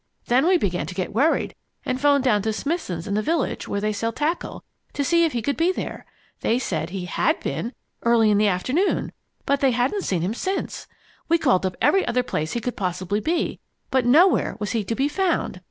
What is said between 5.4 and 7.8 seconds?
could be there. They said he had been,